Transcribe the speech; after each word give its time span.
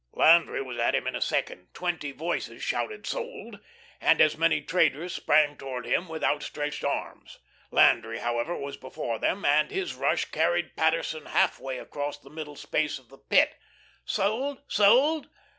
Landry 0.13 0.63
was 0.63 0.79
at 0.79 0.95
him 0.95 1.05
in 1.05 1.15
a 1.15 1.21
second. 1.21 1.75
Twenty 1.75 2.11
voices 2.11 2.63
shouted 2.63 3.05
"sold," 3.05 3.59
and 3.99 4.19
as 4.19 4.35
many 4.35 4.59
traders 4.59 5.13
sprang 5.13 5.55
towards 5.57 5.87
him 5.87 6.07
with 6.07 6.23
outstretched 6.23 6.83
arms. 6.83 7.37
Landry, 7.69 8.17
however, 8.17 8.57
was 8.57 8.77
before 8.77 9.19
them, 9.19 9.45
and 9.45 9.69
his 9.69 9.93
rush 9.93 10.25
carried 10.31 10.75
Paterson 10.75 11.27
half 11.27 11.59
way 11.59 11.77
across 11.77 12.17
the 12.17 12.31
middle 12.31 12.55
space 12.55 12.97
of 12.97 13.09
the 13.09 13.19
Pit. 13.19 13.59
"Sold, 14.03 14.63
sold." 14.67 15.29